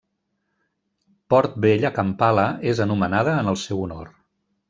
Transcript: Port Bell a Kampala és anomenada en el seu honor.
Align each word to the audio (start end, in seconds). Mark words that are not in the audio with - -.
Port 1.33 1.59
Bell 1.65 1.85
a 1.91 1.91
Kampala 1.99 2.47
és 2.73 2.83
anomenada 2.87 3.37
en 3.43 3.53
el 3.55 3.63
seu 3.67 3.85
honor. 3.85 4.13